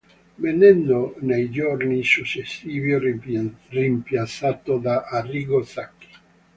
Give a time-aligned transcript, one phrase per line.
[0.43, 2.91] Venendo nei giorni successivi
[3.69, 6.07] rimpiazzato da Arrigo Sacchi.